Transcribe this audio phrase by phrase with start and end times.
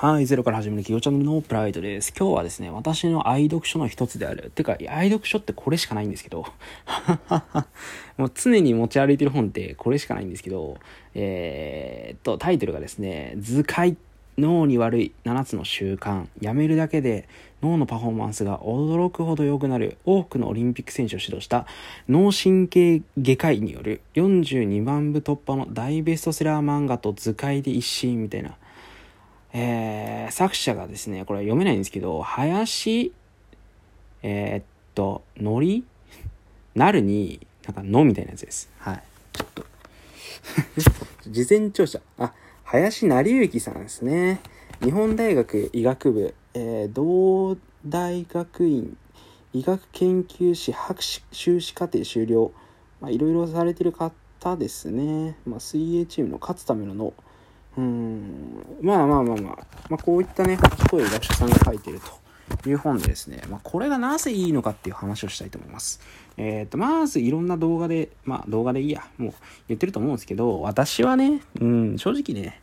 [0.00, 2.14] はい、ゼロから始める企業チャンネルのプライドです。
[2.16, 4.52] 今日はですね、私の愛読書の一つである。
[4.54, 6.46] てか、愛読書ってこれしかないんですけど、
[8.16, 10.78] もう常に持ち歩いてる本ってこれしかないんですけど、
[11.16, 13.96] えー、っと、タイトルがですね、図解
[14.38, 16.28] 脳に悪い7つの習慣。
[16.40, 17.28] やめるだけで
[17.60, 19.96] 脳のパフォーマンスが驚くほど良くなる。
[20.04, 21.66] 多くのオリンピック選手を指導した。
[22.08, 24.00] 脳神経外科医による。
[24.14, 28.54] 42万部突破の大ベストセラー漫画と図解で一新みたいな。
[29.52, 33.12] えー、作者がですね、これ読めないんですけど、林、
[34.22, 34.64] えー、っ
[34.94, 35.84] と、のり
[36.74, 38.70] なるに、なんか、のみたいなやつです。
[38.78, 39.02] はい。
[39.32, 39.64] ちょっと
[41.30, 42.00] 事前聴者。
[42.18, 42.32] あ、
[42.64, 44.40] 林成幸さんですね。
[44.82, 47.56] 日本大学医学部、えー、同
[47.86, 48.96] 大学院
[49.52, 52.52] 医学研究士博士修士課程修了。
[53.00, 55.36] まあ、いろいろされてる方ですね。
[55.46, 57.14] まあ、水泳チームの勝つためのの、
[57.78, 62.00] うん、まあまあまあまあ、まあ、こういったね、賢い学者さんが書いてる
[62.60, 66.00] という本でですね、まあ、これがなぜいいのかっていう話をしたいと思います。
[66.36, 69.34] えっ、ー、と、まずいろんな動画で、まあ動画でいいや、もう
[69.68, 72.60] 言ってると思うんですけど、私はね、うん、正直ね、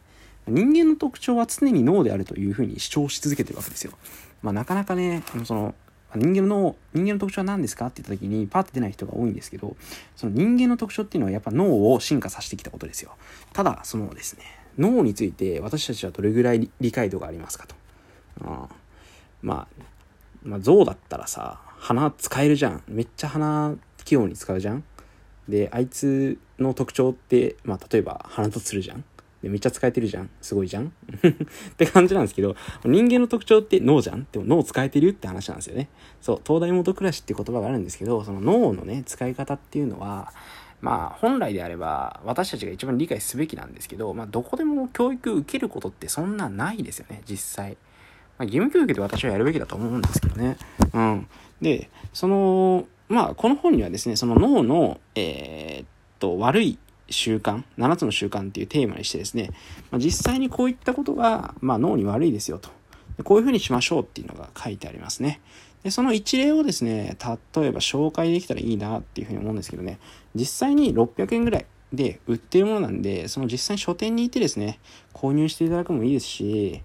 [0.47, 3.93] 人間の特徴は常に脳であるというふうに主張し続けてるわけですよ。
[4.41, 5.75] まあなかなかね、その、
[6.13, 9.75] 人間の人間の特徴は何ですかって言った時にパッと出ない人が多いんですけど
[10.15, 13.15] その人間の特徴っていうのはやっぱ脳を進化させてきたことですよ。
[13.53, 14.43] ただそのですね
[14.77, 17.75] 脳について私たちはどれぐらい理解度がありますかと。
[18.43, 18.67] あ
[19.41, 19.83] まあ、
[20.43, 22.83] まあ、象だったらさ、鼻使えるじゃん。
[22.87, 24.83] めっちゃ鼻器用に使うじゃん。
[25.47, 29.03] で、あいつの特徴って、まあ、例えば鼻とするじゃん。
[29.41, 30.29] で、めっちゃ使えてるじゃん。
[30.41, 30.87] すごいじゃん
[31.67, 35.89] って感じなんですけど、人間の特徴って脳じゃんでも脳使えてるって話なんですよね。
[36.21, 40.33] そう、東大元暮らしって言葉があるんですけど、その脳のね、使い方っていうのは、
[40.81, 47.77] まあ本来であれば私たちが一番理解すべきなんですけど、まあどこでも教育受けることってそんなないですよね、実際。
[48.37, 50.57] まあ義務教育で私はやるべきだと思うんですけどね。
[50.93, 51.27] うん。
[51.61, 55.87] で、その、まあこの本にはですね、その脳の、えー、っ
[56.19, 56.77] と、悪い
[57.09, 59.51] 習慣、7つの習慣っていうテーマにしてですね、
[59.91, 62.69] まあ、実際にこういったことが、まあ、脳に悪いですよと。
[63.23, 65.39] こういうふうにしましょうっていうのが書いてありますね。
[65.85, 67.15] で、その一例をですね、
[67.55, 69.99] 例えば紹介できたらいいなっていうふうに思うんですけどね、
[70.33, 74.79] 実際に600円ぐらいで売ってるものなんで、その実際に書店に行ってですね、
[75.13, 76.81] 購入していただくもいいですし、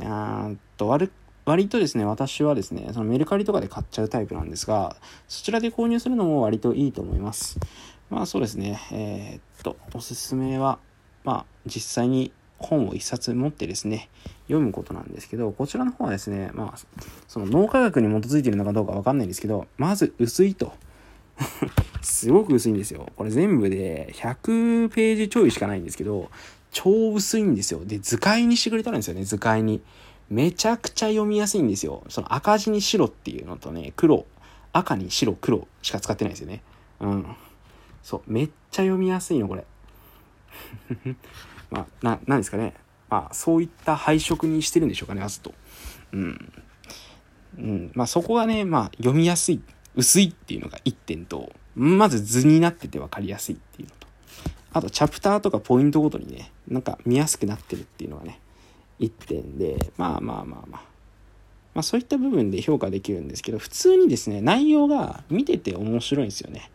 [0.00, 1.10] あと割
[1.46, 4.96] 割とですね、私はですね、そのメルカリとかで買っちゃうタイプなんですが、
[5.28, 7.58] そちらで購入するのも割といいと思います。
[8.10, 10.78] まあそうですね、えー、っと、おすすめは、
[11.24, 14.10] まあ実際に本を一冊持ってですね、
[14.52, 16.78] 読むことなんですけど、こちらの方はですね、まあ、
[17.26, 20.72] その脳科学に基づいているのかどうかわかんないんですけど、まず薄いと。
[22.02, 23.08] すごく薄いんですよ。
[23.16, 26.30] これ全部で100ページちょいしかないんですけど、
[26.70, 27.84] 超薄いんですよ。
[27.84, 29.80] で、図解にしてくれたんですよね、図解に。
[30.28, 32.04] めちゃくちゃ読みやすいんですよ。
[32.08, 34.26] その赤字に白っていうのとね、黒、
[34.72, 36.62] 赤に白、黒しか使ってないですよね。
[37.00, 37.26] うん。
[38.02, 39.64] そう、めっちゃ読みやすいの、これ。
[41.70, 42.74] まあ、な、なんですかね。
[43.12, 45.52] まあ、そういった配色にしてるんでしょうかね、あずと。
[46.14, 46.52] うん。
[47.58, 47.92] うん。
[47.92, 49.60] まあ、そこがね、まあ、読みやすい、
[49.94, 54.06] 薄いっていうのが1点と、まず図になってて分かりやすいっていうのと、
[54.72, 58.40] あと、チャプターとかポイントごとにね、なんか見やすくなってるっていうのがね、
[58.98, 60.82] 1点で、まあまあまあまあ。
[61.74, 66.70] まあそういった部分で評価できるんですけど、普通にですね、内容が見てて面白いんですよね。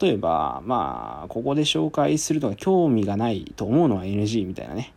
[0.00, 4.94] 例えば、まあ、ここで紹介するのが興味がないと思うのは NG みたいなね。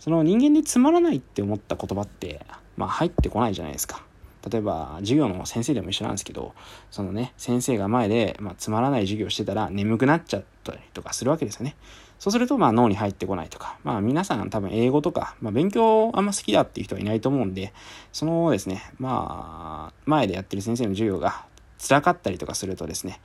[0.00, 2.44] その人間でつまらないって思った言葉って、
[2.76, 4.02] まあ入ってこないじゃないですか。
[4.48, 6.54] 例えば、授業の先生でも一緒なんですけど、
[6.90, 11.76] そのね、先生が前で、まあ、つまらない授業してたら眠くなっちゃったりとかするわけですよね。
[12.18, 17.72] そうすると、まあ、脳に入ってこないとか、まあ、皆さん多分英語とか、まあ、勉強あんま好きだっていう人はいないと思うんで、
[18.12, 21.44] そのですね、まあ、前でやってる先生の授業が
[21.78, 23.20] 辛かったりとかするとですね、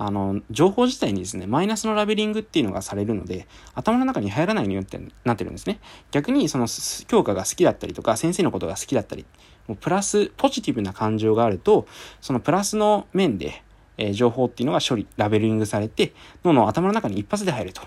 [0.00, 5.80] あの、情報自体にですね、マイナスのラベリングっていうのがされるので、頭の中に入らないようになってるんですね。
[6.12, 6.68] 逆に、その、
[7.08, 9.26] 教科が好きだったりとか、先生のことが好きだったり、
[9.66, 11.88] もうプラス、ポジティブな感情があると、
[12.20, 13.64] そのプラスの面で、
[13.96, 16.12] えー、情報っていうのが処理、ラベリングされて、
[16.44, 17.82] 脳の頭の中に一発で入ると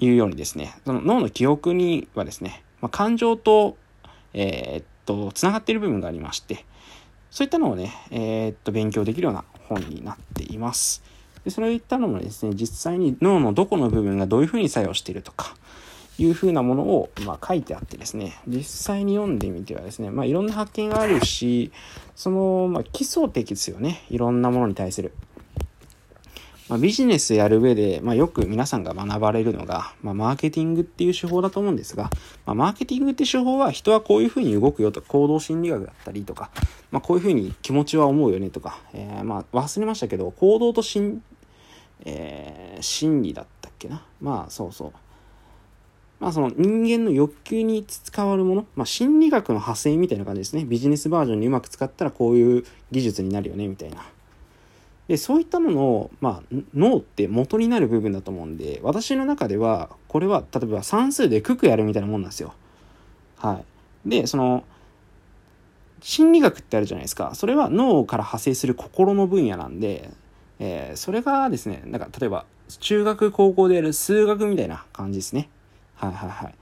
[0.00, 3.76] いうようにですね、その脳の記憶にはですね、まあ、感情と、
[4.34, 6.66] えー、っと、つながっている部分がありまして、
[7.30, 11.11] そういったのをね、えー、っと、勉強できるような本になっています。
[11.44, 15.54] でそれを言ったのもですね、実際に脳のどこの部分がどういうふうに作用しているとか、
[16.18, 21.72] いうふうなものを、まあ、書いてあってですね、実際に読んでみてはですね、まあ、いろんな発見があるし、
[22.14, 24.04] その、まあ、基礎的ですよね。
[24.10, 25.12] いろんなものに対する。
[26.68, 32.04] まあ、ビジネスやる上で、まあ、よく皆さんが学ばれるのが、まあ、マーケティングっていう手法だと思うんですが、
[32.46, 36.50] まあ、マーケティングって手法は人はこういうふうに動くよと行動心理学だったりとか、
[36.90, 41.22] まあ、こういうふうに気持ちは思うよねとか、えー、まあ、忘れましたけど、行動と心、
[42.04, 44.04] えー、心理だったっけな？
[44.20, 44.92] まあ、そうそう。
[46.20, 47.84] まあその人間の欲求に
[48.14, 50.64] 伝わるもの、まあ心理学の派生みたいな感じですね。
[50.64, 54.04] ビジネスバージョンにうまく使ったらこういう技術になるよね、みたいな。
[55.08, 62.54] で、そういったものの、まあ脳って元になる部分だと思うんで、私の中では、これは例えば算数で九九やるみたいなもんなんですよ。
[63.36, 63.60] は
[64.06, 64.08] い。
[64.08, 64.62] で、その、
[66.00, 67.34] 心理学ってあるじゃないですか。
[67.34, 70.10] それは脳から派生する心の分野なんで、
[70.64, 72.46] えー、それがですね、なんか例えば
[72.78, 75.48] 中学高校でやる数学みたいな感じですね。
[75.96, 76.54] はいはいはい。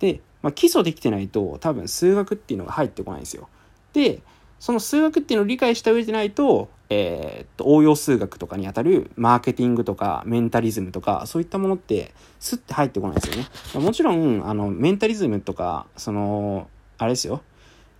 [0.00, 3.48] で、まあ、基礎できてないと多分数学っていうのが入ってこないんですよ。
[3.92, 4.22] で、
[4.58, 13.48] その数学っていうのを理解した上でないと、えー、っと、応用数学とかにあたるマーケティングとかメンタリズムとか、そういったものってスッて入ってこないですよね。
[13.86, 16.68] もちろん、あの、メンタリズムとか、その、
[16.98, 17.40] あれですよ。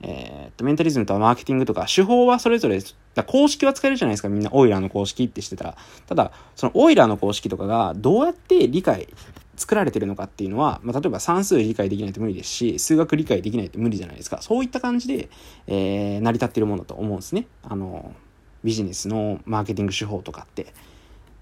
[0.00, 2.80] えー、っと、メンタリズムとかマーケティングとか、手法はそれぞれ、
[3.14, 5.76] だ公式は使えるじゃないですか、みんな、オイラーの公式ってしてたら。
[6.06, 9.08] ただ、そのオイラーの公式とかがどうやって理解
[9.56, 14.40] 作られてるのかっていうのは、まあ、例えば算数理解できないと無理ですし、数学理解できないと無理じゃないですか。
[14.40, 15.28] そういった感じで、
[15.66, 17.46] えー、成り立ってるものだと思うんですね。
[17.64, 18.14] あの、
[18.62, 20.72] ビジネスのマーケティング手法とかって。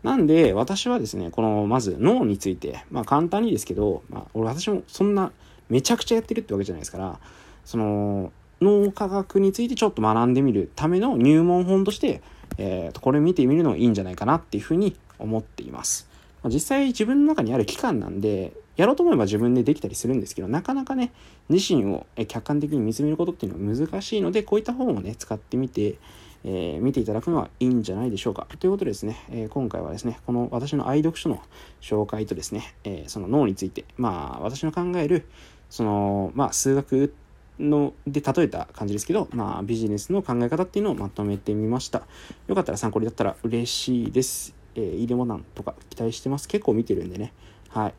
[0.03, 5.32] なんで、私はですね、この、まず脳について、まあ簡単にですけど、まあ俺私もそんな
[5.69, 7.19] めちゃくちゃやってるってわけじゃないですから、
[7.64, 12.23] その、脳科学についてちょっと学んでみるための入門本として、
[12.58, 16.08] えー、これ見てみるのがいいんじゃないかなっていうふうに思っています。
[16.44, 21.12] 実際自分の中にある期間なんで、やろうと思えば自分でできたりするんですけど、なかなかね、
[21.49, 25.99] 自身を客観的に見つめることっていうのは難しいので、こういった本をね、使ってみて、
[26.44, 28.47] えー、見ていただくのはいいんじゃないでしょうか。
[28.61, 31.43] ということでですね、えー、今回はですね、この私の愛読書の
[31.81, 35.26] 紹介とですね、えー、その脳について、まあ、私の考える、
[35.70, 37.12] その、まあ、数学
[37.58, 42.03] ので例えた感じですけど、まあ、ビジネスの考え方っていうのをまとめてみました。
[42.47, 44.55] よかったら参考になったら嬉しいです。
[44.75, 46.49] えー、いいでもなんとか期待してます。
[46.49, 47.32] 結構見てるんでね。
[47.69, 47.94] はい。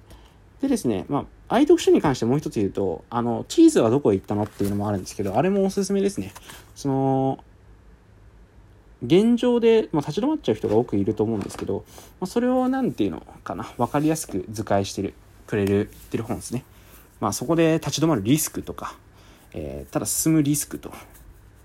[0.62, 6.33] でですね、まあ、愛読書に関してもう一つ言うと、あの、チーズはどこへ行ったのっていうのもあるんですけど、あれもおすすめですね。
[6.75, 7.44] その、
[9.04, 11.86] 現状で、まあ、立ち止まっちゃう人が多くいると思うんですけど、
[12.19, 15.13] まあ、それを何て言うのかな、分かりやすく図解してる、
[15.45, 16.63] くれる、ってる本ですね。
[17.19, 18.95] まあ、そこで立ち止まるリスクとか、
[19.53, 20.91] えー、ただ進むリスクと、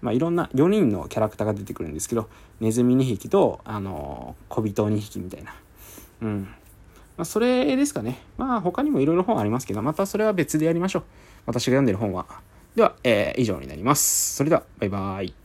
[0.01, 2.29] まあ、いろんな4人のキャラクターが出てくるんですけど、
[2.61, 5.55] ネズミ2匹と、あの、小人2匹みたいな。
[6.23, 6.43] うん。
[7.17, 8.19] まあ、それですかね。
[8.37, 11.03] まあ、他にもいろいろ本ありますけど、またそれは別でやりましょう。
[11.47, 12.27] 私が読んでる本は。
[12.75, 14.37] では、えー、以上になります。
[14.37, 15.42] それでは、バイバーイ。